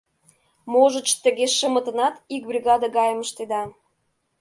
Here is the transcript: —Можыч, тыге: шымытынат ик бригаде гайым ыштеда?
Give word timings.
—Можыч, 0.71 1.07
тыге: 1.23 1.45
шымытынат 1.57 2.15
ик 2.35 2.43
бригаде 2.49 2.87
гайым 2.97 3.19
ыштеда? 3.25 3.61